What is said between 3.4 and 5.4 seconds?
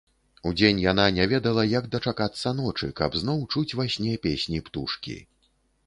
чуць ва сне песні птушкі.